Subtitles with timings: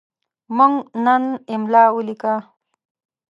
[0.57, 0.73] موږ
[1.05, 1.23] نن
[1.53, 2.33] املا ولیکه.